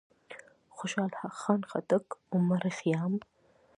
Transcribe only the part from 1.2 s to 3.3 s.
خان خټک، عمر خيام،